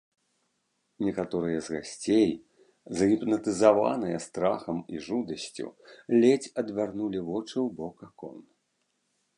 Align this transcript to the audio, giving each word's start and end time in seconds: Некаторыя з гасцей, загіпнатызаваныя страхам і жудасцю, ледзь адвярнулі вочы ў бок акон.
Некаторыя 1.07 1.59
з 1.65 1.75
гасцей, 1.75 2.31
загіпнатызаваныя 3.01 4.17
страхам 4.27 4.77
і 4.97 5.03
жудасцю, 5.09 5.67
ледзь 6.23 6.51
адвярнулі 6.63 7.19
вочы 7.31 7.55
ў 7.55 7.67
бок 7.83 7.95
акон. 8.11 8.37